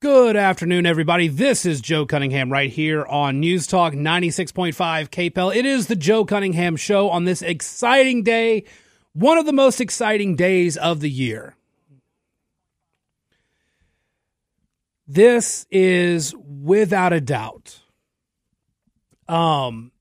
[0.00, 1.28] Good afternoon, everybody.
[1.28, 4.72] This is Joe Cunningham right here on News Talk 96.5
[5.10, 5.54] KPEL.
[5.54, 8.64] It is the Joe Cunningham Show on this exciting day,
[9.12, 11.54] one of the most exciting days of the year.
[15.06, 17.80] This is without a doubt
[19.28, 19.92] um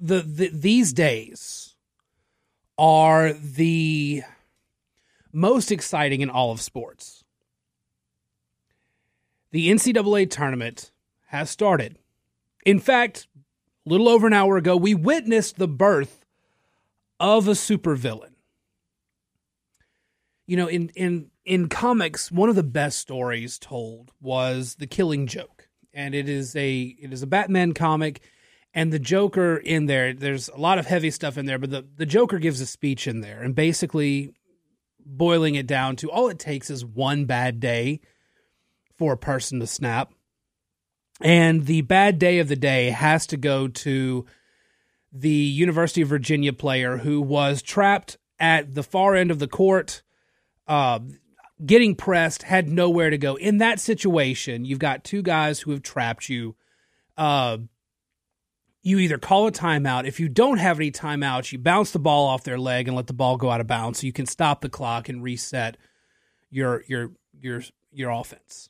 [0.00, 1.76] the, the these days
[2.78, 4.22] are the
[5.30, 7.21] most exciting in all of sports
[9.52, 10.90] the NCAA tournament
[11.26, 11.98] has started.
[12.66, 13.28] In fact,
[13.86, 16.24] a little over an hour ago, we witnessed the birth
[17.20, 18.32] of a supervillain.
[20.46, 25.26] You know, in in in comics, one of the best stories told was The Killing
[25.26, 28.20] Joke, and it is a it is a Batman comic,
[28.74, 30.12] and the Joker in there.
[30.12, 33.06] There's a lot of heavy stuff in there, but the the Joker gives a speech
[33.06, 34.34] in there, and basically
[35.04, 38.00] boiling it down to all it takes is one bad day
[39.02, 40.14] for a person to snap.
[41.20, 44.26] And the bad day of the day has to go to
[45.12, 50.04] the University of Virginia player who was trapped at the far end of the court,
[50.68, 51.00] uh,
[51.66, 53.34] getting pressed, had nowhere to go.
[53.34, 56.54] In that situation, you've got two guys who have trapped you.
[57.16, 57.58] Uh,
[58.82, 60.06] you either call a timeout.
[60.06, 63.08] If you don't have any timeouts, you bounce the ball off their leg and let
[63.08, 65.76] the ball go out of bounds, so you can stop the clock and reset
[66.50, 68.68] your your your your offense.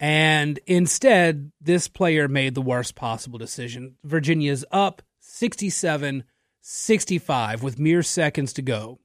[0.00, 3.96] And instead, this player made the worst possible decision.
[4.04, 6.24] Virginia's up 67
[6.60, 8.98] 65 with mere seconds to go.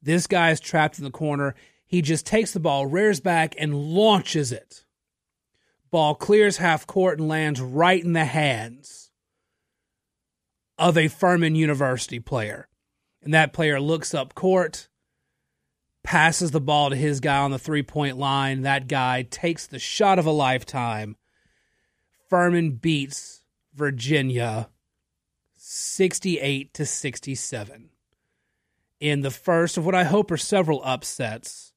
[0.00, 1.54] This guy is trapped in the corner.
[1.84, 4.84] He just takes the ball, rears back, and launches it.
[5.90, 9.10] Ball clears half court and lands right in the hands
[10.78, 12.68] of a Furman University player.
[13.22, 14.88] And that player looks up court
[16.04, 18.62] passes the ball to his guy on the three point line.
[18.62, 21.16] That guy takes the shot of a lifetime.
[22.30, 23.42] Furman beats
[23.74, 24.68] Virginia
[25.56, 27.90] 68 to 67
[29.00, 31.72] in the first of what I hope are several upsets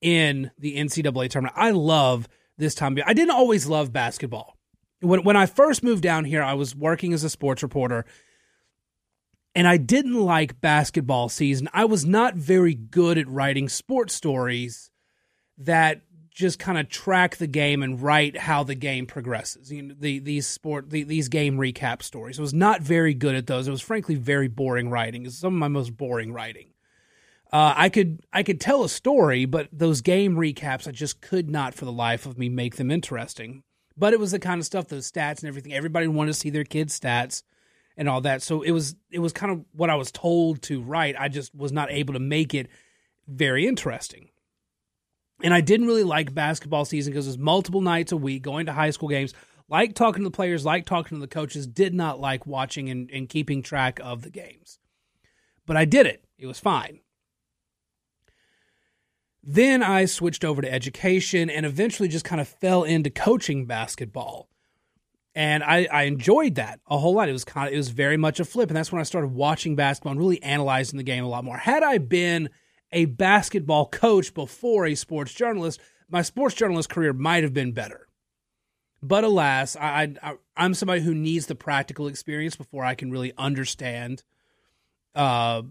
[0.00, 1.56] in the NCAA tournament.
[1.56, 2.98] I love this time.
[3.06, 4.56] I didn't always love basketball.
[5.00, 8.04] When when I first moved down here, I was working as a sports reporter
[9.54, 11.68] and I didn't like basketball season.
[11.72, 14.90] I was not very good at writing sports stories
[15.58, 16.02] that
[16.38, 19.72] just kind of track the game and write how the game progresses.
[19.72, 22.38] You know, the these sport the, these game recap stories.
[22.38, 23.66] I was not very good at those.
[23.66, 25.26] It was frankly very boring writing.
[25.26, 26.68] It's some of my most boring writing.
[27.52, 31.50] Uh, I could I could tell a story, but those game recaps I just could
[31.50, 33.64] not for the life of me make them interesting.
[33.96, 35.72] But it was the kind of stuff, those stats and everything.
[35.72, 37.42] Everybody wanted to see their kids' stats
[37.98, 38.40] and all that.
[38.40, 41.16] So it was it was kind of what I was told to write.
[41.18, 42.68] I just was not able to make it
[43.26, 44.30] very interesting.
[45.42, 48.66] And I didn't really like basketball season because it was multiple nights a week, going
[48.66, 49.34] to high school games,
[49.68, 53.10] like talking to the players, like talking to the coaches, did not like watching and,
[53.10, 54.78] and keeping track of the games.
[55.66, 56.24] But I did it.
[56.38, 57.00] It was fine.
[59.42, 64.48] Then I switched over to education and eventually just kind of fell into coaching basketball
[65.38, 67.28] and I, I enjoyed that a whole lot.
[67.28, 69.28] It was kind of it was very much a flip, and that's when I started
[69.28, 71.56] watching basketball and really analyzing the game a lot more.
[71.56, 72.50] Had I been
[72.90, 78.08] a basketball coach before a sports journalist, my sports journalist career might have been better.
[79.00, 83.32] But alas, I, I I'm somebody who needs the practical experience before I can really
[83.38, 84.24] understand
[85.14, 85.62] uh,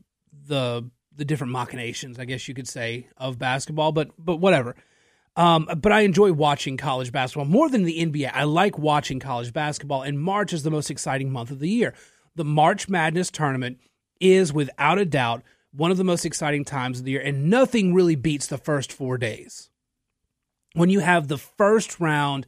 [0.47, 3.91] the the different machinations, I guess you could say, of basketball.
[3.91, 4.77] But but whatever.
[5.37, 8.31] Um, but I enjoy watching college basketball more than the NBA.
[8.33, 11.93] I like watching college basketball, and March is the most exciting month of the year.
[12.35, 13.79] The March Madness tournament
[14.19, 17.93] is without a doubt one of the most exciting times of the year, and nothing
[17.93, 19.69] really beats the first four days.
[20.73, 22.47] When you have the first round,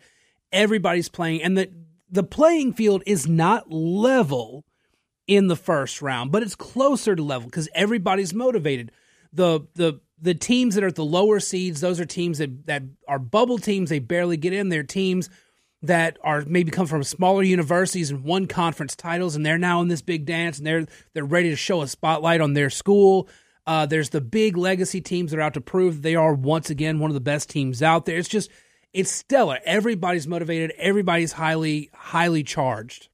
[0.52, 1.70] everybody's playing, and the
[2.10, 4.66] the playing field is not level
[5.28, 8.92] in the first round, but it's closer to level because everybody's motivated.
[9.32, 12.84] The the the teams that are at the lower seeds, those are teams that, that
[13.08, 13.90] are bubble teams.
[13.90, 14.70] They barely get in.
[14.70, 15.30] They're teams
[15.82, 19.88] that are maybe come from smaller universities and won conference titles, and they're now in
[19.88, 23.30] this big dance, and they're they're ready to show a spotlight on their school.
[23.66, 27.00] Uh, there's the big legacy teams that are out to prove they are once again
[27.00, 28.18] one of the best teams out there.
[28.18, 28.50] It's just
[28.94, 29.60] it's stellar.
[29.64, 30.74] Everybody's motivated.
[30.78, 33.08] Everybody's highly highly charged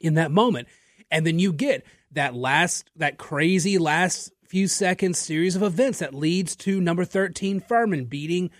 [0.00, 0.68] in that moment,
[1.10, 6.12] and then you get that last that crazy last few seconds series of events that
[6.12, 8.50] leads to number 13 Furman beating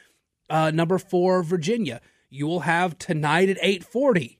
[0.49, 2.01] uh, number 4 Virginia.
[2.31, 4.39] You will have tonight at 8:40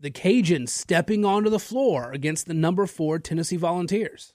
[0.00, 4.32] the Cajuns stepping onto the floor against the number 4 Tennessee Volunteers.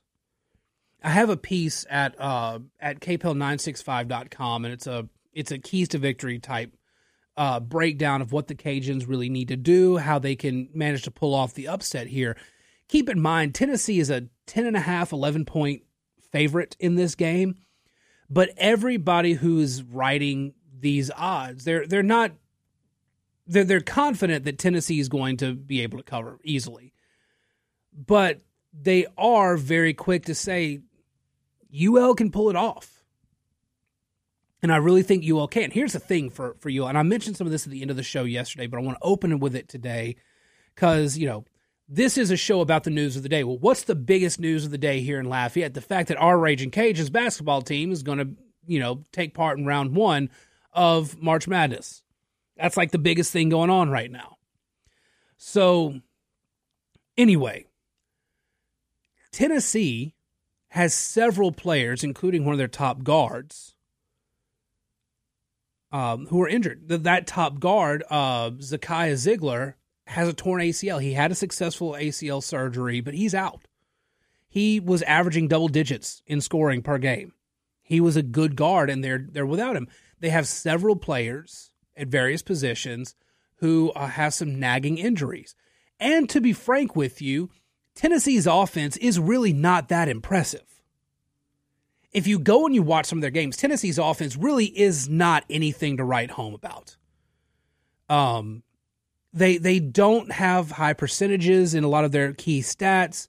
[1.03, 5.97] I have a piece at uh, at kpel965.com, and it's a it's a keys to
[5.97, 6.73] victory type
[7.35, 11.11] uh, breakdown of what the Cajuns really need to do, how they can manage to
[11.11, 12.37] pull off the upset here.
[12.91, 15.83] Keep in mind, Tennessee is a 10 and a half, 11 point
[16.29, 17.55] favorite in this game,
[18.29, 22.33] but everybody who's writing these odds, they're they're not
[23.47, 26.91] they're they're confident that Tennessee is going to be able to cover easily.
[27.95, 28.41] But
[28.73, 30.81] they are very quick to say
[31.73, 33.05] UL can pull it off.
[34.61, 35.71] And I really think UL can.
[35.71, 37.89] Here's the thing for, for UL, and I mentioned some of this at the end
[37.89, 40.17] of the show yesterday, but I want to open with it today
[40.75, 41.45] because, you know,
[41.93, 43.43] this is a show about the news of the day.
[43.43, 45.73] Well, what's the biggest news of the day here in Lafayette?
[45.73, 48.29] The fact that our Raging Cages basketball team is going to,
[48.65, 50.29] you know, take part in round one
[50.71, 52.01] of March Madness.
[52.55, 54.37] That's like the biggest thing going on right now.
[55.35, 55.99] So,
[57.17, 57.65] anyway,
[59.33, 60.15] Tennessee
[60.69, 63.75] has several players, including one of their top guards,
[65.91, 66.87] um, who are injured.
[66.87, 69.73] That top guard, uh, Zakai Zeigler,
[70.11, 71.01] has a torn ACL.
[71.01, 73.61] He had a successful ACL surgery, but he's out.
[74.49, 77.33] He was averaging double digits in scoring per game.
[77.81, 79.87] He was a good guard, and they're they're without him.
[80.19, 83.15] They have several players at various positions
[83.55, 85.55] who uh, have some nagging injuries.
[85.99, 87.49] And to be frank with you,
[87.95, 90.81] Tennessee's offense is really not that impressive.
[92.11, 95.45] If you go and you watch some of their games, Tennessee's offense really is not
[95.49, 96.97] anything to write home about.
[98.09, 98.63] Um,
[99.33, 103.27] they they don't have high percentages in a lot of their key stats,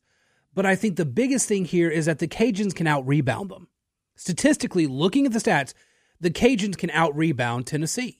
[0.54, 3.68] but I think the biggest thing here is that the Cajuns can out rebound them.
[4.16, 5.74] Statistically, looking at the stats,
[6.20, 8.18] the Cajuns can out rebound Tennessee.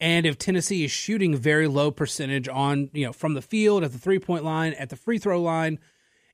[0.00, 3.92] And if Tennessee is shooting very low percentage on, you know, from the field at
[3.92, 5.78] the three point line, at the free throw line,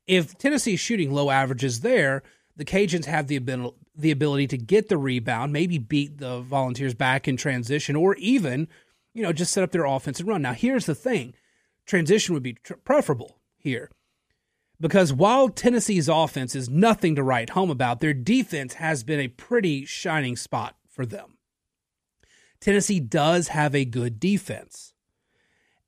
[0.06, 2.22] if Tennessee is shooting low averages there,
[2.56, 6.94] the Cajuns have the ability, the ability to get the rebound, maybe beat the Volunteers
[6.94, 8.68] back in transition, or even,
[9.18, 10.42] you know, just set up their offense and run.
[10.42, 11.34] Now, here's the thing
[11.86, 13.90] transition would be tr- preferable here.
[14.80, 19.26] Because while Tennessee's offense is nothing to write home about, their defense has been a
[19.26, 21.36] pretty shining spot for them.
[22.60, 24.94] Tennessee does have a good defense.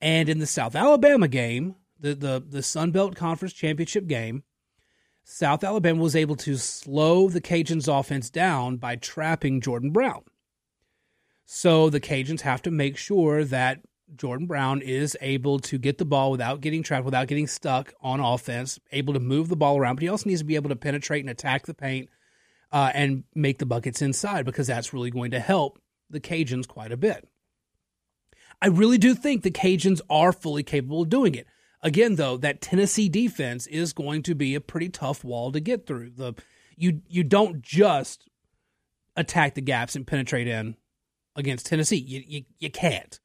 [0.00, 4.43] And in the South Alabama game, the, the, the Sun Belt Conference Championship game,
[5.23, 10.25] South Alabama was able to slow the Cajuns' offense down by trapping Jordan Brown.
[11.52, 13.81] So the Cajuns have to make sure that
[14.14, 18.20] Jordan Brown is able to get the ball without getting trapped, without getting stuck on
[18.20, 20.76] offense, able to move the ball around, but he also needs to be able to
[20.76, 22.08] penetrate and attack the paint
[22.70, 26.93] uh, and make the buckets inside because that's really going to help the Cajuns quite
[26.93, 27.29] a bit.
[28.62, 31.49] I really do think the Cajuns are fully capable of doing it.
[31.82, 35.85] Again, though, that Tennessee defense is going to be a pretty tough wall to get
[35.85, 36.11] through.
[36.11, 36.35] The
[36.76, 38.29] you you don't just
[39.17, 40.76] attack the gaps and penetrate in
[41.37, 41.97] against Tennessee.
[41.97, 43.19] You you, you can't.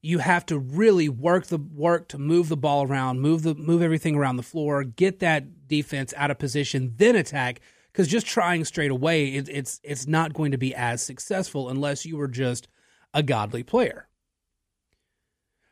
[0.00, 3.82] You have to really work the work to move the ball around, move the move
[3.82, 7.60] everything around the floor, get that defense out of position, then attack
[7.92, 12.06] because just trying straight away, it, it's it's not going to be as successful unless
[12.06, 12.68] you are just
[13.12, 14.08] a godly player.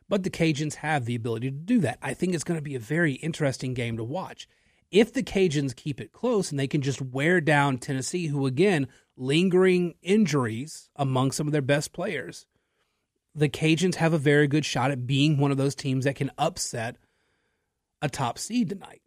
[0.09, 1.99] But the Cajuns have the ability to do that.
[2.03, 4.49] I think it's going to be a very interesting game to watch.
[4.91, 8.89] If the Cajuns keep it close and they can just wear down Tennessee, who again,
[9.17, 12.47] lingering injuries among some of their best players,
[13.35, 16.31] the Cajuns have a very good shot at being one of those teams that can
[16.39, 16.97] upset
[18.03, 19.03] a top seed tonight.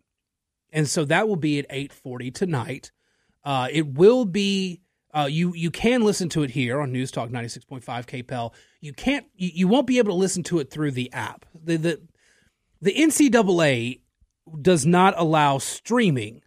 [0.72, 2.91] And so that will be at 8:40 tonight.
[3.43, 4.81] Uh, it will be
[5.13, 8.53] uh, you you can listen to it here on News Talk 96.5 KPEL.
[8.81, 11.45] You can't you, you won't be able to listen to it through the app.
[11.55, 12.01] The the
[12.81, 14.01] the NCAA
[14.62, 16.41] does not allow streaming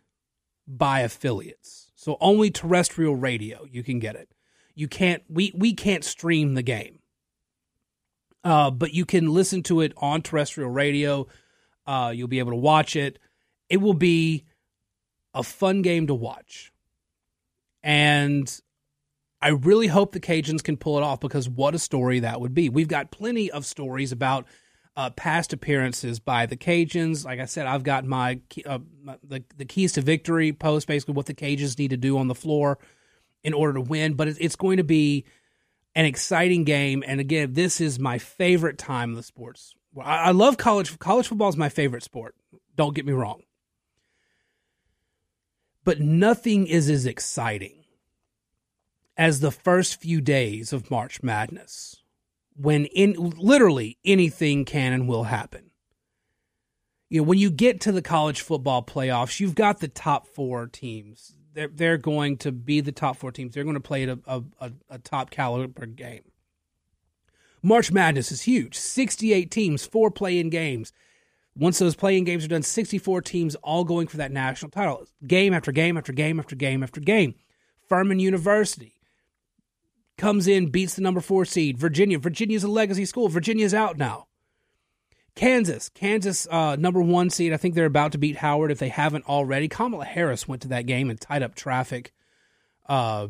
[0.66, 1.81] by affiliates.
[2.02, 4.28] So only terrestrial radio you can get it.
[4.74, 6.98] You can't we we can't stream the game.
[8.42, 11.28] Uh, but you can listen to it on terrestrial radio.
[11.86, 13.20] Uh, you'll be able to watch it.
[13.68, 14.46] It will be
[15.32, 16.72] a fun game to watch.
[17.84, 18.52] And
[19.40, 22.52] I really hope the Cajuns can pull it off because what a story that would
[22.52, 22.68] be.
[22.68, 24.48] We've got plenty of stories about
[24.96, 27.24] uh, past appearances by the Cajuns.
[27.24, 31.14] Like I said, I've got my, uh, my the, the keys to victory post, basically
[31.14, 32.78] what the Cajuns need to do on the floor
[33.42, 34.14] in order to win.
[34.14, 35.24] But it, it's going to be
[35.94, 37.02] an exciting game.
[37.06, 39.74] And again, this is my favorite time of the sports.
[40.02, 40.98] I, I love college.
[40.98, 42.34] College football is my favorite sport.
[42.76, 43.42] Don't get me wrong
[45.84, 47.84] but nothing is as exciting
[49.16, 52.01] as the first few days of March Madness
[52.56, 55.70] when in literally anything can and will happen.
[57.08, 60.66] You know, when you get to the college football playoffs, you've got the top 4
[60.68, 61.34] teams.
[61.54, 63.54] they're they're going to be the top four teams.
[63.54, 66.22] They're going to play a, a, a, top caliber game.
[67.62, 68.76] March Madness is huge.
[68.76, 70.92] 68 teams, four play-in games.
[71.54, 75.04] Once those play-in games are done, 64 teams all going for that national title.
[75.26, 77.34] Game after game after game after game after game.
[77.88, 78.94] Furman University
[80.22, 81.76] comes in, beats the number four seed.
[81.76, 82.16] Virginia.
[82.16, 83.28] Virginia's a legacy school.
[83.28, 84.28] Virginia's out now.
[85.34, 87.52] Kansas, Kansas, uh, number one seed.
[87.52, 89.66] I think they're about to beat Howard if they haven't already.
[89.66, 92.12] Kamala Harris went to that game and tied up traffic,
[92.86, 93.28] uh,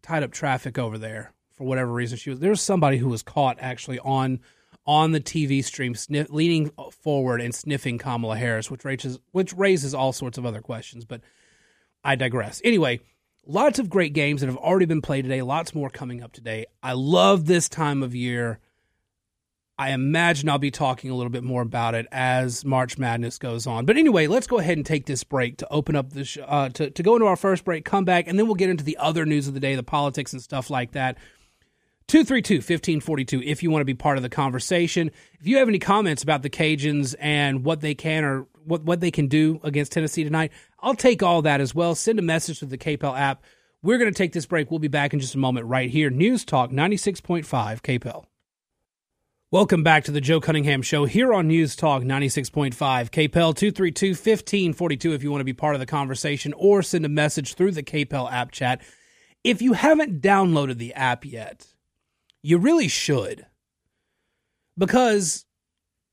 [0.00, 2.16] tied up traffic over there for whatever reason.
[2.16, 4.40] She was there was somebody who was caught actually on
[4.86, 9.92] on the TV stream, sniff, leaning forward and sniffing Kamala Harris, which raises which raises
[9.92, 11.04] all sorts of other questions.
[11.04, 11.20] But
[12.02, 12.62] I digress.
[12.64, 13.00] Anyway,
[13.46, 15.42] lots of great games that have already been played today.
[15.42, 16.66] Lots more coming up today.
[16.82, 18.58] I love this time of year.
[19.78, 23.66] I imagine I'll be talking a little bit more about it as March Madness goes
[23.66, 23.84] on.
[23.84, 26.70] But anyway, let's go ahead and take this break to open up the sh- uh,
[26.70, 28.96] to to go into our first break, come back, and then we'll get into the
[28.96, 31.18] other news of the day, the politics and stuff like that.
[32.08, 35.10] 232 1542 if you want to be part of the conversation.
[35.40, 39.00] If you have any comments about the Cajuns and what they can or what, what
[39.00, 40.52] they can do against Tennessee tonight,
[40.86, 41.96] I'll take all that as well.
[41.96, 43.42] Send a message to the KPEL app.
[43.82, 44.70] We're going to take this break.
[44.70, 46.10] We'll be back in just a moment right here.
[46.10, 48.24] News Talk 96.5 KPEL.
[49.50, 55.12] Welcome back to the Joe Cunningham Show here on News Talk 96.5 KPEL 232 1542
[55.12, 57.82] if you want to be part of the conversation or send a message through the
[57.82, 58.80] KPEL app chat.
[59.42, 61.66] If you haven't downloaded the app yet,
[62.44, 63.44] you really should
[64.78, 65.46] because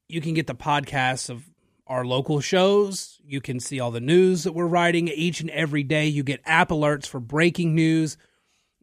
[0.10, 1.53] you can get the podcasts of
[1.88, 3.20] our local shows.
[3.25, 6.08] You can see all the news that we're writing each and every day.
[6.08, 8.18] You get app alerts for breaking news.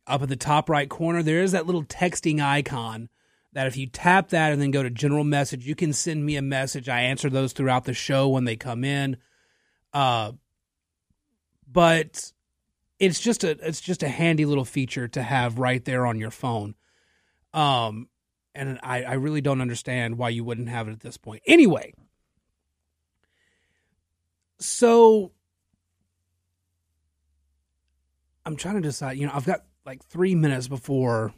[0.06, 3.08] Up at the top right corner, there is that little texting icon
[3.52, 6.36] that if you tap that and then go to general message, you can send me
[6.36, 6.88] a message.
[6.88, 9.16] I answer those throughout the show when they come in.
[9.92, 10.32] Uh,
[11.70, 12.32] but
[12.98, 16.30] it's just a it's just a handy little feature to have right there on your
[16.30, 16.74] phone.
[17.52, 18.08] Um,
[18.54, 21.42] and I, I really don't understand why you wouldn't have it at this point.
[21.46, 21.92] Anyway,
[24.60, 25.32] so
[28.44, 29.18] I'm trying to decide.
[29.18, 31.34] You know, I've got like three minutes before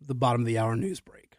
[0.00, 1.38] the bottom of the hour news break.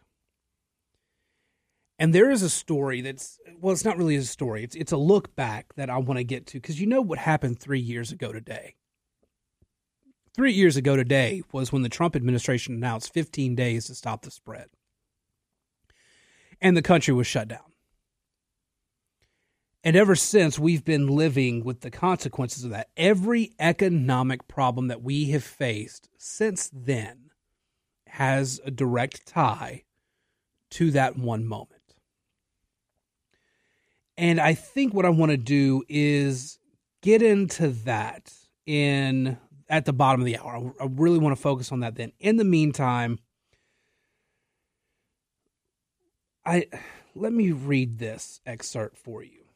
[1.98, 4.62] And there is a story that's well, it's not really a story.
[4.62, 7.18] It's it's a look back that I want to get to because you know what
[7.18, 8.76] happened three years ago today.
[10.34, 14.30] Three years ago today was when the Trump administration announced 15 days to stop the
[14.30, 14.68] spread,
[16.60, 17.67] and the country was shut down.
[19.84, 22.88] And ever since, we've been living with the consequences of that.
[22.96, 27.30] Every economic problem that we have faced since then
[28.08, 29.84] has a direct tie
[30.70, 31.78] to that one moment.
[34.16, 36.58] And I think what I want to do is
[37.02, 38.32] get into that
[38.66, 40.74] in at the bottom of the hour.
[40.80, 42.12] I really want to focus on that then.
[42.18, 43.20] In the meantime,
[46.44, 46.66] I
[47.14, 49.47] let me read this excerpt for you.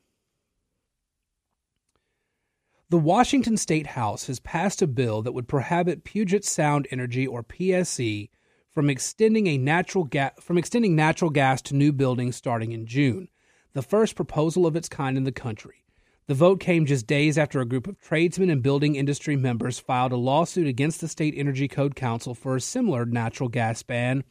[2.92, 7.42] The Washington State House has passed a bill that would prohibit Puget Sound Energy or
[7.42, 8.28] PSE
[8.70, 13.30] from extending a natural gas from extending natural gas to new buildings starting in June,
[13.72, 15.86] the first proposal of its kind in the country.
[16.26, 20.12] The vote came just days after a group of tradesmen and building industry members filed
[20.12, 24.22] a lawsuit against the State Energy Code Council for a similar natural gas ban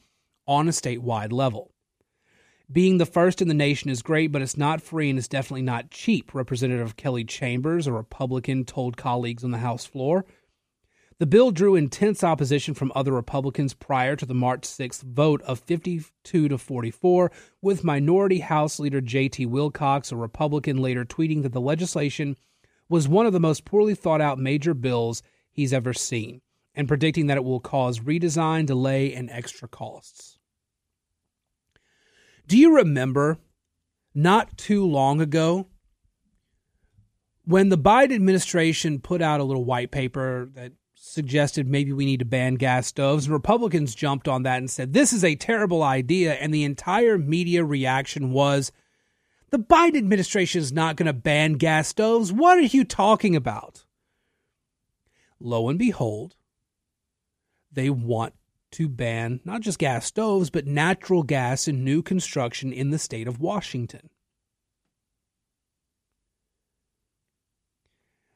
[0.46, 1.71] on a statewide level.
[2.72, 5.64] Being the first in the nation is great, but it's not free and it's definitely
[5.64, 10.26] not cheap, Representative Kelly Chambers, a Republican, told colleagues on the House floor.
[11.18, 15.60] The bill drew intense opposition from other Republicans prior to the March 6th vote of
[15.60, 19.46] 52 to 44, with minority House Leader J.T.
[19.48, 22.38] Wilcox, a Republican, later tweeting that the legislation
[22.88, 26.42] was one of the most poorly thought out major bills he's ever seen,
[26.74, 30.38] and predicting that it will cause redesign, delay, and extra costs.
[32.52, 33.38] Do you remember
[34.14, 35.68] not too long ago
[37.46, 42.20] when the Biden administration put out a little white paper that suggested maybe we need
[42.20, 43.30] to ban gas stoves.
[43.30, 46.34] Republicans jumped on that and said, this is a terrible idea.
[46.34, 48.74] And the entire media reaction was,
[49.50, 52.34] the Biden administration is not going to ban gas stoves.
[52.34, 53.86] What are you talking about?
[55.40, 56.36] Lo and behold,
[57.72, 58.34] they want
[58.72, 63.28] to ban not just gas stoves, but natural gas in new construction in the state
[63.28, 64.10] of Washington.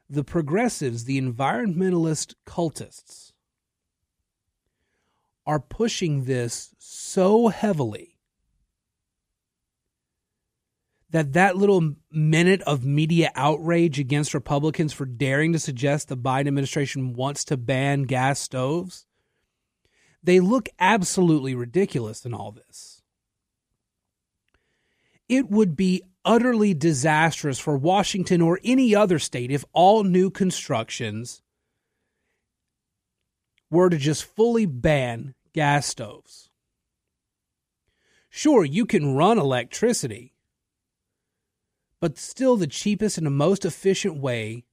[0.08, 3.32] the progressives, the environmentalist cultists,
[5.46, 8.16] are pushing this so heavily
[11.10, 16.48] that that little minute of media outrage against Republicans for daring to suggest the Biden
[16.48, 19.06] administration wants to ban gas stoves,
[20.26, 23.00] they look absolutely ridiculous in all this.
[25.28, 31.42] It would be utterly disastrous for Washington or any other state if all new constructions
[33.70, 36.50] were to just fully ban gas stoves.
[38.28, 40.34] Sure, you can run electricity,
[42.00, 44.64] but still the cheapest and the most efficient way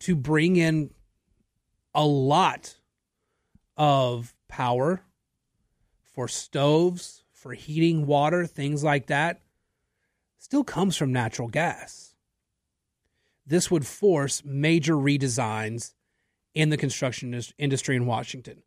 [0.00, 0.90] to bring in
[1.94, 2.76] a lot
[3.76, 5.02] of power
[6.02, 9.40] for stoves, for heating water, things like that,
[10.38, 12.14] still comes from natural gas.
[13.46, 15.92] This would force major redesigns
[16.54, 18.62] in the construction industry in Washington.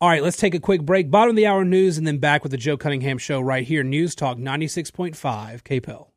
[0.00, 1.10] All right, let's take a quick break.
[1.10, 3.82] Bottom of the hour news, and then back with the Joe Cunningham Show right here.
[3.82, 5.14] News Talk 96.5
[5.62, 6.08] KPEL.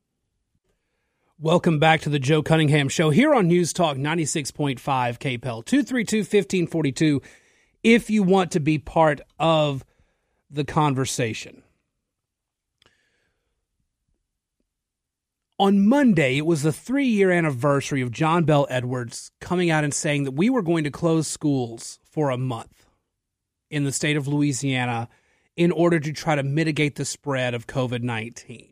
[1.39, 7.21] Welcome back to the Joe Cunningham Show here on News Talk 96.5 KPEL 232 1542
[7.83, 9.83] if you want to be part of
[10.49, 11.63] the conversation.
[15.59, 19.93] On Monday, it was the three year anniversary of John Bell Edwards coming out and
[19.93, 22.85] saying that we were going to close schools for a month
[23.69, 25.09] in the state of Louisiana
[25.55, 28.69] in order to try to mitigate the spread of COVID 19.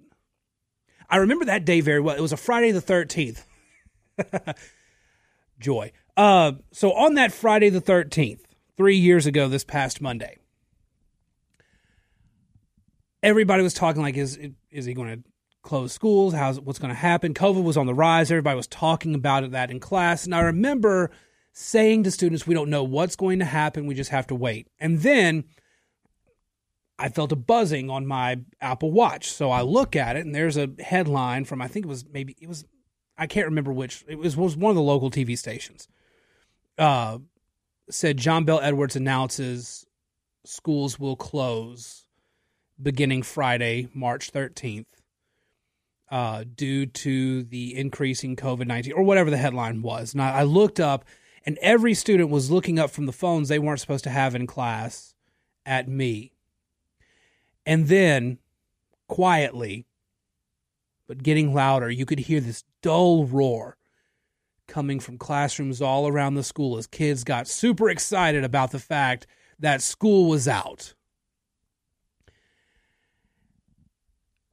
[1.10, 2.15] I remember that day very well.
[2.15, 3.44] It was a Friday the 13th.
[5.60, 5.91] Joy.
[6.18, 8.41] Uh, so on that Friday the 13th,
[8.82, 10.40] three years ago, this past Monday,
[13.22, 14.40] everybody was talking like, is
[14.72, 15.30] is he going to
[15.62, 16.34] close schools?
[16.34, 17.36] How's what's going to happen?
[17.36, 18.32] COVID was on the rise.
[18.32, 21.12] Everybody was talking about it that in class, and I remember
[21.54, 23.86] saying to students, "We don't know what's going to happen.
[23.86, 25.44] We just have to wait." And then
[26.98, 30.58] I felt a buzzing on my Apple Watch, so I look at it, and there's
[30.58, 32.66] a headline from I think it was maybe it was
[33.16, 35.88] I can't remember which it was was one of the local TV stations.
[36.80, 37.20] Uh,
[37.91, 39.86] said John Bell Edwards announces
[40.45, 42.05] schools will close
[42.81, 44.86] beginning Friday, March 13th
[46.12, 50.13] uh, due to the increasing COVID 19 or whatever the headline was.
[50.13, 51.06] And I, I looked up,
[51.45, 54.45] and every student was looking up from the phones they weren't supposed to have in
[54.45, 55.15] class
[55.65, 56.34] at me.
[57.65, 58.39] And then,
[59.08, 59.86] quietly,
[61.08, 63.77] but getting louder, you could hear this dull roar
[64.71, 69.27] coming from classrooms all around the school as kids got super excited about the fact
[69.60, 70.93] that school was out.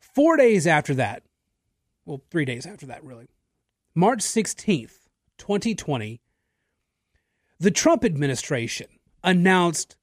[0.00, 1.22] Four days after that,
[2.04, 3.28] well, three days after that, really.
[3.94, 5.07] March 16th,
[5.38, 6.20] 2020,
[7.61, 8.88] the Trump administration
[9.22, 9.96] announced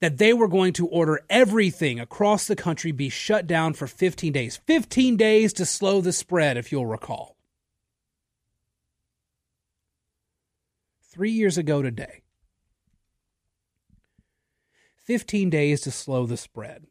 [0.00, 4.32] that they were going to order everything across the country be shut down for 15
[4.32, 4.56] days.
[4.66, 7.31] 15 days to slow the spread, if you'll recall.
[11.12, 12.22] Three years ago today,
[15.04, 16.86] 15 days to slow the spread.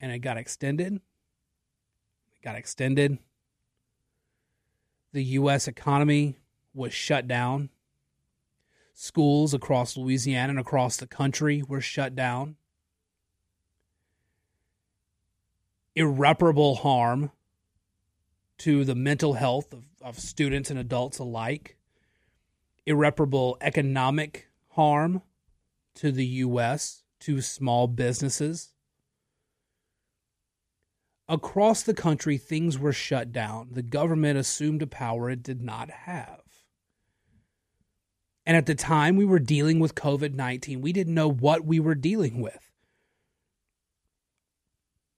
[0.00, 3.18] And it got extended It got extended.
[5.12, 5.68] The U.S.
[5.68, 6.38] economy
[6.72, 7.68] was shut down.
[8.94, 12.56] Schools across Louisiana and across the country were shut down.
[15.94, 17.32] Irreparable harm
[18.58, 21.75] to the mental health of, of students and adults alike.
[22.86, 25.22] Irreparable economic harm
[25.96, 28.74] to the U.S., to small businesses
[31.28, 33.70] Across the country, things were shut down.
[33.72, 36.42] The government assumed a power it did not have.
[38.44, 41.80] And at the time we were dealing with COVID 19, we didn't know what we
[41.80, 42.70] were dealing with.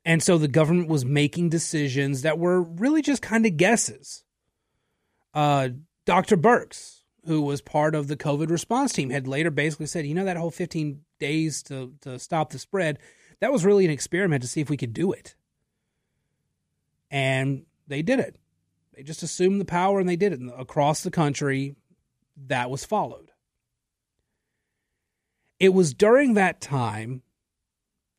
[0.02, 4.24] And so the government was making decisions that were really just kind of guesses.
[5.34, 5.68] Uh,
[6.06, 6.38] Dr.
[6.38, 6.97] Birx,
[7.28, 10.38] who was part of the COVID response team, had later basically said, you know, that
[10.38, 12.98] whole 15 days to, to stop the spread,
[13.40, 15.36] that was really an experiment to see if we could do it.
[17.10, 18.36] And they did it.
[18.94, 20.40] They just assumed the power and they did it.
[20.40, 21.76] And across the country,
[22.46, 23.30] that was followed.
[25.60, 27.22] It was during that time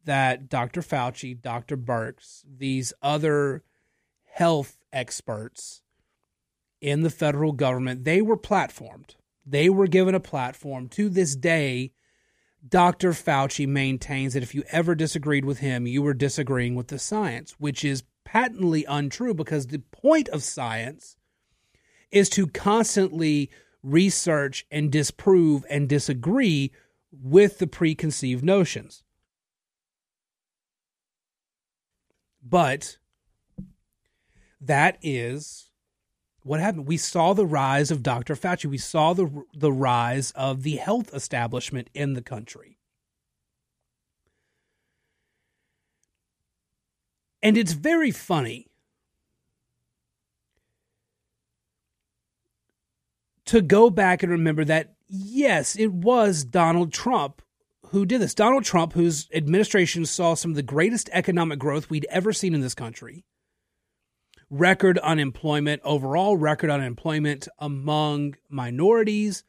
[0.05, 0.81] that Dr.
[0.81, 1.77] Fauci, Dr.
[1.77, 3.63] Birx, these other
[4.25, 5.81] health experts
[6.81, 9.15] in the federal government, they were platformed.
[9.45, 10.87] They were given a platform.
[10.89, 11.91] To this day,
[12.67, 13.11] Dr.
[13.11, 17.55] Fauci maintains that if you ever disagreed with him, you were disagreeing with the science,
[17.57, 21.15] which is patently untrue because the point of science
[22.11, 23.49] is to constantly
[23.81, 26.71] research and disprove and disagree
[27.11, 29.03] with the preconceived notions.
[32.43, 32.97] But
[34.61, 35.68] That is
[36.43, 36.87] what happened.
[36.87, 38.35] We saw the rise of Dr.
[38.35, 38.65] Fauci.
[38.65, 42.77] We saw the the rise of the health establishment in the country.
[47.41, 48.67] And it's very funny
[53.45, 57.41] to go back and remember that, yes, it was Donald Trump
[57.87, 58.35] who did this.
[58.35, 62.61] Donald Trump, whose administration saw some of the greatest economic growth we'd ever seen in
[62.61, 63.25] this country,
[64.49, 69.43] record unemployment, overall record unemployment among minorities,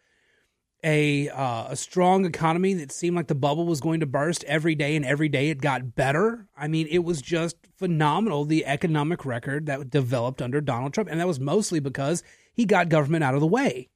[0.83, 4.75] a uh, a strong economy that seemed like the bubble was going to burst every
[4.75, 6.47] day, and every day it got better.
[6.57, 11.21] I mean, it was just phenomenal the economic record that developed under Donald Trump, and
[11.21, 13.89] that was mostly because he got government out of the way.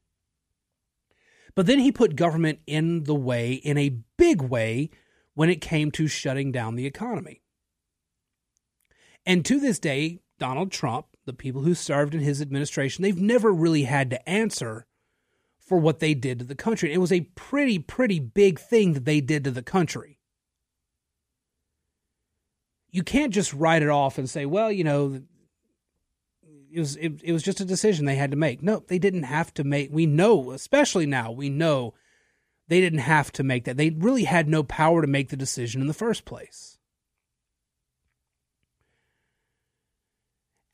[1.55, 4.91] But then he put government in the way in a big way
[5.35, 7.41] when it came to shutting down the economy.
[9.27, 13.53] And to this day, Donald Trump, the people who served in his administration, they've never
[13.53, 14.87] really had to answer
[15.59, 16.93] for what they did to the country.
[16.93, 20.19] It was a pretty, pretty big thing that they did to the country.
[22.91, 25.23] You can't just write it off and say, well, you know,
[26.73, 28.63] it was it, it was just a decision they had to make.
[28.63, 29.91] No, they didn't have to make.
[29.93, 31.95] We know, especially now, we know
[32.69, 33.77] they didn't have to make that.
[33.77, 36.79] They really had no power to make the decision in the first place.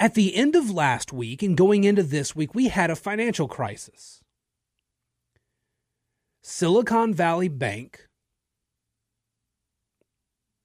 [0.01, 3.47] At the end of last week and going into this week, we had a financial
[3.47, 4.23] crisis.
[6.41, 8.09] Silicon Valley Bank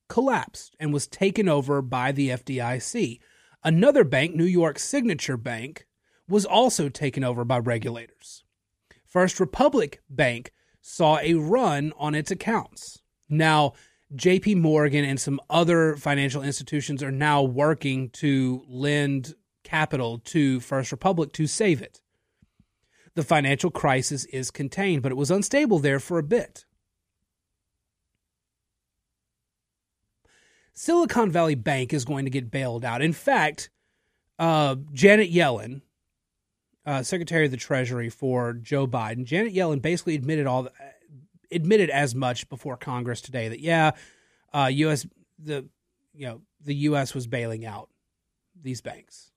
[0.07, 3.19] collapsed and was taken over by the FDIC.
[3.61, 5.85] Another bank, New York Signature Bank,
[6.29, 8.45] was also taken over by regulators.
[9.05, 13.01] First Republic Bank saw a run on its accounts.
[13.27, 13.73] Now,
[14.13, 20.91] JP Morgan and some other financial institutions are now working to lend capital to First
[20.91, 22.01] Republic to save it.
[23.15, 26.65] The financial crisis is contained, but it was unstable there for a bit.
[30.73, 33.01] Silicon Valley Bank is going to get bailed out.
[33.01, 33.69] In fact,
[34.37, 35.81] uh, Janet Yellen,
[36.85, 40.71] uh, Secretary of the Treasury for Joe Biden, Janet Yellen basically admitted all the,
[41.51, 43.91] admitted as much before Congress today that yeah,
[44.53, 45.05] uh, U.S.
[45.39, 45.65] the
[46.13, 47.13] you know the U.S.
[47.13, 47.89] was bailing out
[48.59, 49.31] these banks,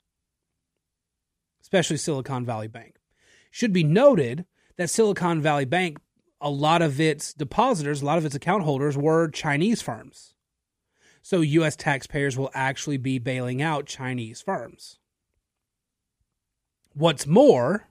[1.63, 2.97] especially Silicon Valley Bank.
[3.51, 4.45] Should be noted
[4.77, 5.99] that Silicon Valley Bank,
[6.41, 10.35] a lot of its depositors, a lot of its account holders were Chinese firms.
[11.23, 11.77] So U.S.
[11.77, 14.99] taxpayers will actually be bailing out Chinese firms.
[16.95, 17.89] What's more,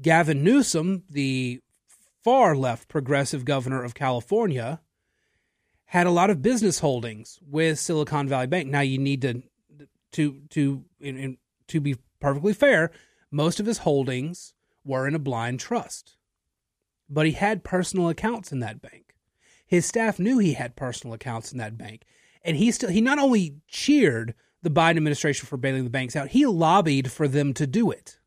[0.00, 1.60] Gavin Newsom, the
[2.26, 4.80] far left progressive governor of California,
[5.84, 8.68] had a lot of business holdings with Silicon Valley Bank.
[8.68, 9.44] Now you need to
[10.10, 12.90] to to in, in, to be perfectly fair,
[13.30, 16.16] most of his holdings were in a blind trust.
[17.08, 19.14] But he had personal accounts in that bank.
[19.64, 22.02] His staff knew he had personal accounts in that bank.
[22.42, 26.30] And he still he not only cheered the Biden administration for bailing the banks out,
[26.30, 28.18] he lobbied for them to do it.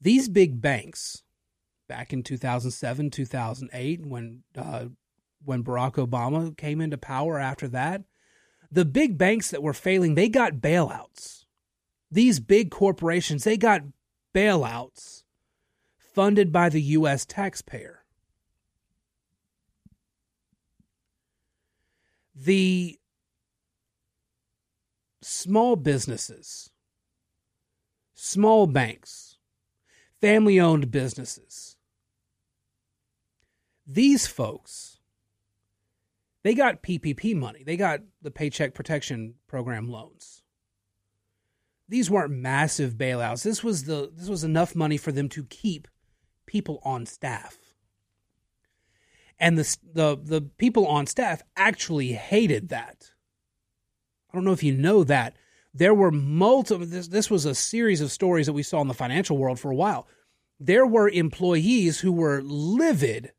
[0.00, 1.22] These big banks,
[1.88, 4.86] back in 2007, 2008, when uh,
[5.44, 8.02] when Barack Obama came into power after that,
[8.70, 11.44] the big banks that were failing, they got bailouts.
[12.10, 13.82] These big corporations, they got
[14.34, 15.22] bailouts
[15.98, 17.24] funded by the U.S.
[17.24, 18.04] taxpayer.
[22.34, 22.98] The
[25.22, 26.70] small businesses,
[28.14, 29.25] small banks,
[30.20, 31.76] family owned businesses,
[33.86, 34.98] these folks,
[36.42, 37.62] they got PPP money.
[37.64, 40.42] They got the Paycheck Protection Program loans
[41.88, 43.42] these weren't massive bailouts.
[43.42, 45.88] This was the this was enough money for them to keep
[46.46, 47.56] people on staff.
[49.38, 53.12] And the the the people on staff actually hated that.
[54.30, 55.36] I don't know if you know that.
[55.76, 58.94] There were multiple this, this was a series of stories that we saw in the
[58.94, 60.08] financial world for a while.
[60.58, 63.32] There were employees who were livid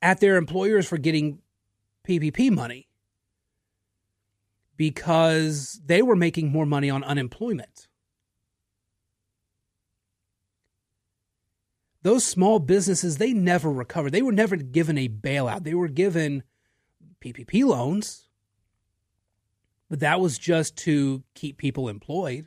[0.00, 1.40] at their employers for getting
[2.06, 2.88] PPP money
[4.76, 7.88] because they were making more money on unemployment.
[12.02, 14.12] Those small businesses, they never recovered.
[14.12, 15.64] They were never given a bailout.
[15.64, 16.44] They were given
[17.20, 18.29] PPP loans,
[19.90, 22.46] but that was just to keep people employed,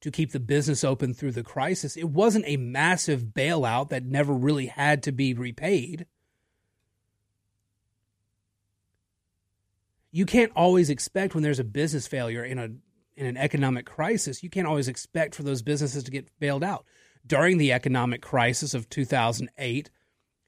[0.00, 1.96] to keep the business open through the crisis.
[1.96, 6.06] It wasn't a massive bailout that never really had to be repaid.
[10.10, 12.70] You can't always expect when there's a business failure in a
[13.16, 16.86] in an economic crisis, you can't always expect for those businesses to get bailed out.
[17.26, 19.90] During the economic crisis of 2008,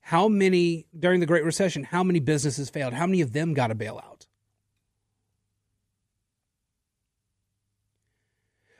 [0.00, 2.94] how many during the Great Recession, how many businesses failed?
[2.94, 4.11] How many of them got a bailout?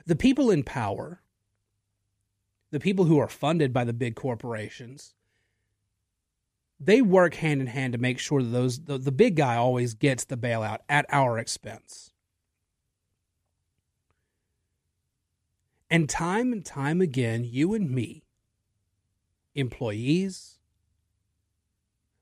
[0.05, 1.21] The people in power,
[2.71, 5.13] the people who are funded by the big corporations,
[6.79, 9.93] they work hand in hand to make sure that those the, the big guy always
[9.93, 12.11] gets the bailout at our expense.
[15.89, 18.23] And time and time again, you and me,
[19.53, 20.57] employees,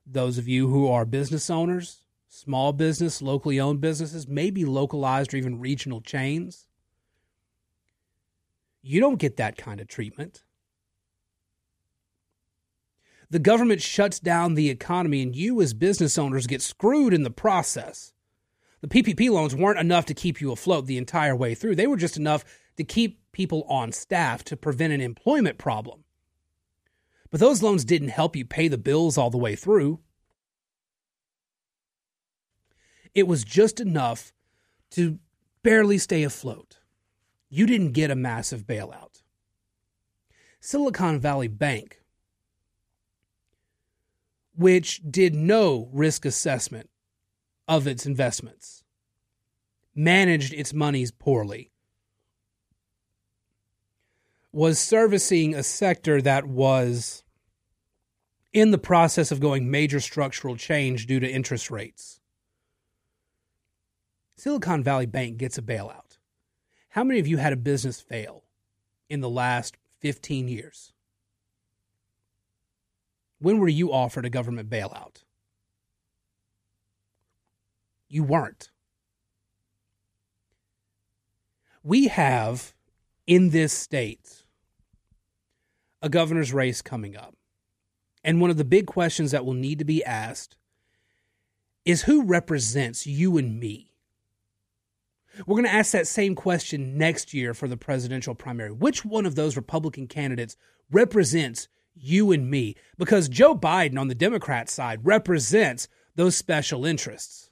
[0.05, 5.37] those of you who are business owners, small business, locally owned businesses, maybe localized or
[5.37, 6.67] even regional chains,
[8.81, 10.43] you don't get that kind of treatment.
[13.29, 17.31] The government shuts down the economy, and you, as business owners, get screwed in the
[17.31, 18.13] process.
[18.81, 21.97] The PPP loans weren't enough to keep you afloat the entire way through, they were
[21.97, 22.43] just enough
[22.77, 26.03] to keep people on staff to prevent an employment problem.
[27.29, 29.99] But those loans didn't help you pay the bills all the way through.
[33.13, 34.33] It was just enough
[34.91, 35.19] to
[35.63, 36.80] barely stay afloat.
[37.53, 39.23] You didn't get a massive bailout.
[40.61, 42.01] Silicon Valley Bank,
[44.55, 46.89] which did no risk assessment
[47.67, 48.85] of its investments,
[49.93, 51.73] managed its monies poorly,
[54.53, 57.25] was servicing a sector that was
[58.53, 62.21] in the process of going major structural change due to interest rates.
[64.37, 66.10] Silicon Valley Bank gets a bailout.
[66.91, 68.43] How many of you had a business fail
[69.09, 70.91] in the last 15 years?
[73.39, 75.23] When were you offered a government bailout?
[78.09, 78.71] You weren't.
[81.81, 82.73] We have
[83.25, 84.43] in this state
[86.01, 87.35] a governor's race coming up.
[88.21, 90.57] And one of the big questions that will need to be asked
[91.85, 93.90] is who represents you and me?
[95.45, 98.71] We're going to ask that same question next year for the presidential primary.
[98.71, 100.57] Which one of those Republican candidates
[100.91, 102.75] represents you and me?
[102.97, 107.49] Because Joe Biden on the Democrat side represents those special interests.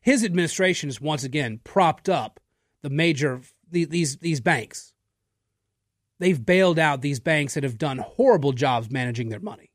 [0.00, 2.40] His administration has once again propped up
[2.82, 4.92] the major these these banks
[6.18, 9.70] they've bailed out these banks that have done horrible jobs managing their money.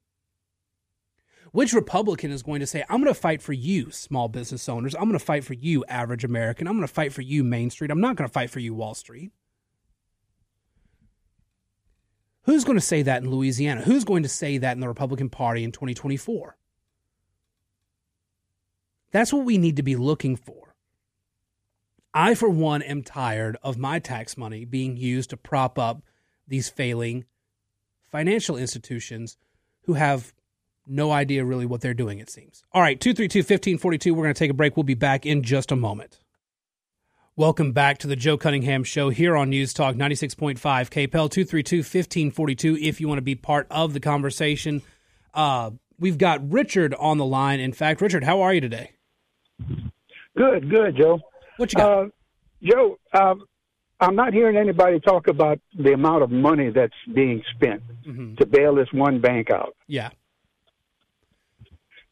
[1.52, 4.96] Which Republican is going to say, I'm going to fight for you, small business owners.
[4.96, 6.66] I'm going to fight for you, average American.
[6.66, 7.92] I'm going to fight for you, Main Street.
[7.92, 9.32] I'm not going to fight for you, Wall Street.
[12.44, 13.82] Who's going to say that in Louisiana?
[13.82, 16.58] Who's going to say that in the Republican Party in 2024?
[19.12, 20.74] That's what we need to be looking for.
[22.14, 26.02] I, for one, am tired of my tax money being used to prop up
[26.48, 27.26] these failing
[28.10, 29.38] financial institutions
[29.84, 30.34] who have
[30.92, 32.64] no idea really what they're doing, it seems.
[32.72, 34.14] All right, 232 1542.
[34.14, 34.76] We're going to take a break.
[34.76, 36.20] We'll be back in just a moment.
[37.38, 42.78] Welcome back to the Joe Cunningham Show here on News Talk 96.5 KPEL 232 1542.
[42.78, 44.82] If you want to be part of the conversation,
[45.34, 47.62] uh, we've got Richard on the line.
[47.62, 48.92] In fact, Richard, how are you today?
[50.38, 51.20] Good, good, Joe.
[51.58, 51.92] What you got?
[51.92, 52.06] Uh,
[52.64, 53.46] Joe, um,
[54.02, 58.36] I'm not hearing anybody talk about the amount of money that's being spent mm-hmm.
[58.36, 59.76] to bail this one bank out.
[59.88, 60.10] Yeah.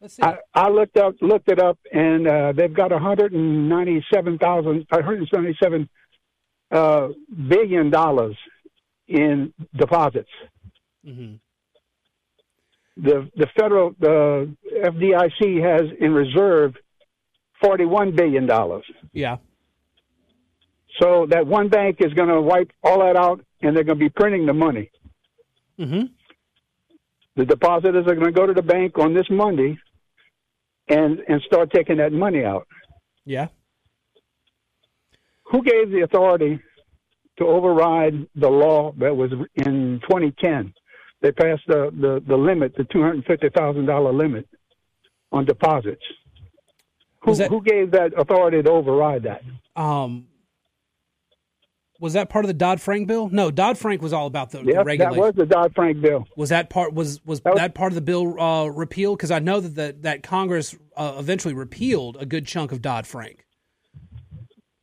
[0.02, 0.24] Let's see.
[0.24, 5.90] I, I looked up, looked it up, and uh, they've got 197,000, 177
[6.72, 7.08] uh,
[7.48, 8.38] billion dollars
[9.08, 10.30] in deposits.
[11.06, 11.36] Mm-hmm.
[13.02, 16.76] The the federal the FDIC has in reserve
[17.62, 18.84] 41 billion dollars.
[19.14, 19.38] Yeah.
[21.02, 24.06] So that one bank is going to wipe all that out, and they're going to
[24.06, 24.92] be printing the money.
[25.80, 26.08] Mm-hmm.
[27.38, 29.80] The depositors are going to go to the bank on this Monday,
[30.90, 32.68] and and start taking that money out.
[33.26, 33.48] Yeah.
[35.46, 36.60] Who gave the authority
[37.38, 40.74] to override the law that was in 2010?
[41.22, 44.48] They passed the the, the limit, the two hundred fifty thousand dollar limit
[45.32, 46.04] on deposits.
[47.22, 49.42] Who, that, who gave that authority to override that?
[49.76, 50.29] Um,
[52.00, 53.30] was that part of the Dodd Frank bill?
[53.30, 56.26] No, Dodd Frank was all about the, yep, the that was the Dodd Frank bill.
[56.38, 59.18] Was that part was was that, was, that part of the bill uh, repealed?
[59.18, 63.06] Because I know that the, that Congress uh, eventually repealed a good chunk of Dodd
[63.06, 63.46] Frank.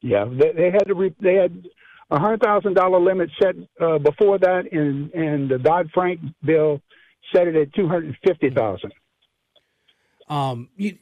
[0.03, 1.65] Yeah, they, they had to re, they had
[2.11, 6.81] a hundred thousand dollar limit set uh, before that, and and the Dodd Frank bill
[7.35, 8.93] set it at two hundred fifty thousand.
[10.29, 10.99] Um, you,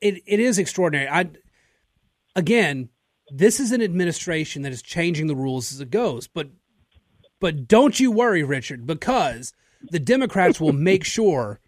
[0.00, 1.08] it, it is extraordinary.
[1.08, 1.30] I
[2.34, 2.88] again,
[3.34, 6.28] this is an administration that is changing the rules as it goes.
[6.28, 6.48] But
[7.40, 9.52] but don't you worry, Richard, because
[9.90, 11.58] the Democrats will make sure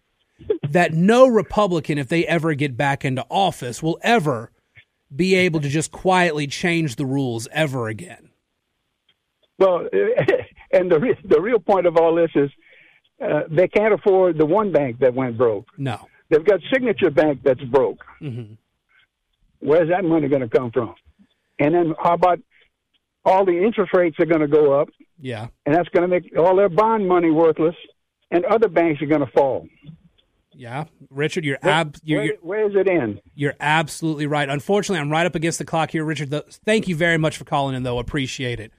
[0.69, 4.51] that no Republican, if they ever get back into office, will ever
[5.13, 8.29] be able to just quietly change the rules ever again.
[9.57, 9.87] Well,
[10.71, 12.49] and the re- the real point of all this is
[13.21, 15.67] uh, they can't afford the one bank that went broke.
[15.77, 18.03] No, they've got Signature Bank that's broke.
[18.21, 18.53] Mm-hmm.
[19.59, 20.95] Where's that money going to come from?
[21.59, 22.39] And then how about
[23.23, 24.89] all the interest rates are going to go up?
[25.19, 27.75] Yeah, and that's going to make all their bond money worthless,
[28.31, 29.67] and other banks are going to fall.
[30.57, 31.97] Yeah, Richard, you're ab.
[32.03, 33.19] You're, where, where's it in?
[33.33, 34.47] You're absolutely right.
[34.47, 36.33] Unfortunately, I'm right up against the clock here, Richard.
[36.65, 37.99] Thank you very much for calling in, though.
[37.99, 38.71] Appreciate it.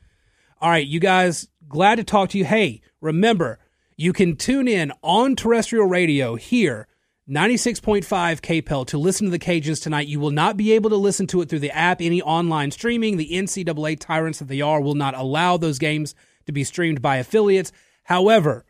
[0.60, 2.46] All right, you guys, glad to talk to you.
[2.46, 3.58] Hey, remember,
[3.96, 6.88] you can tune in on terrestrial radio here,
[7.28, 8.04] 96.5
[8.40, 10.06] KPEL, to listen to the Cajuns tonight.
[10.06, 13.16] You will not be able to listen to it through the app, any online streaming.
[13.16, 16.14] The NCAA tyrants that they are will not allow those games
[16.46, 17.72] to be streamed by affiliates.
[18.04, 18.64] However,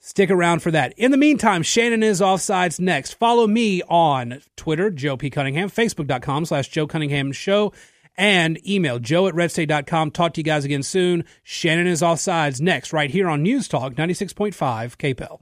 [0.00, 0.94] Stick around for that.
[0.96, 3.14] In the meantime, Shannon is offsides next.
[3.14, 5.28] Follow me on Twitter, Joe P.
[5.28, 7.72] Cunningham, Facebook.com slash Joe Cunningham Show,
[8.16, 10.12] and email joe at redstate.com.
[10.12, 11.24] Talk to you guys again soon.
[11.42, 14.54] Shannon is offsides next, right here on News Talk 96.5
[14.96, 15.40] KPEL.